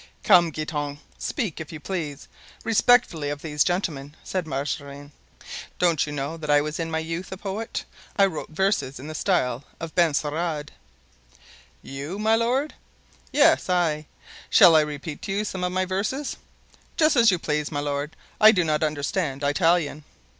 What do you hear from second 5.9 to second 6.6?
you know that I